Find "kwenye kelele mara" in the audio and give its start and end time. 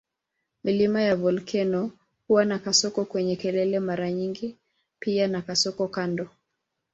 3.05-4.11